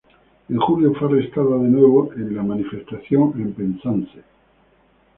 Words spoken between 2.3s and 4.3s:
una manifestación en Penzance.